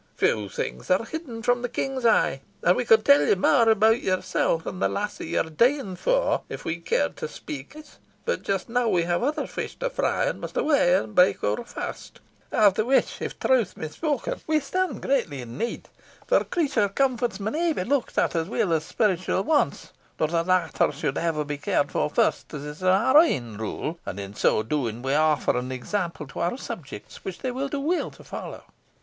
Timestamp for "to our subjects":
26.25-27.23